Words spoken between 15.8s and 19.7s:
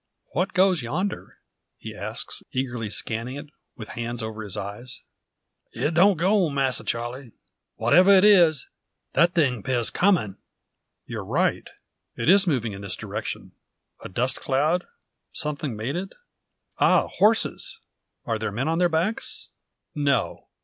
it. Ah! horses! Are there men on their backs?